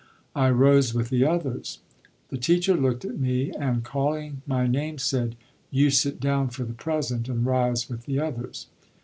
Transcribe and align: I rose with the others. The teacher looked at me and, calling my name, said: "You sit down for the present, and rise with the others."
I 0.35 0.49
rose 0.49 0.95
with 0.95 1.09
the 1.09 1.25
others. 1.27 1.77
The 2.29 2.37
teacher 2.39 2.75
looked 2.75 3.05
at 3.05 3.19
me 3.19 3.51
and, 3.51 3.83
calling 3.83 4.41
my 4.47 4.65
name, 4.65 4.97
said: 4.97 5.35
"You 5.69 5.91
sit 5.91 6.19
down 6.19 6.47
for 6.47 6.63
the 6.63 6.73
present, 6.73 7.29
and 7.29 7.45
rise 7.45 7.87
with 7.87 8.05
the 8.07 8.19
others." 8.19 8.65